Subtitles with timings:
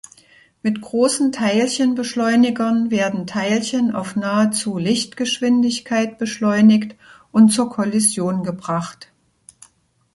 [0.63, 6.95] Mit großen Teilchenbeschleunigern werden Teilchen auf nahezu Lichtgeschwindigkeit beschleunigt
[7.31, 9.11] und zur Kollision gebracht.